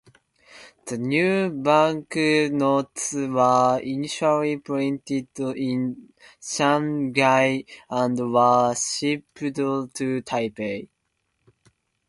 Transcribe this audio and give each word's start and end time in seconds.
The 0.87 0.97
new 0.97 1.51
banknotes 1.51 3.13
were 3.13 3.79
initially 3.83 4.57
printed 4.57 5.27
in 5.39 6.11
Shanghai, 6.41 7.65
and 7.87 8.33
were 8.33 8.73
shipped 8.75 9.35
to 9.37 9.87
Taipei. 10.25 10.87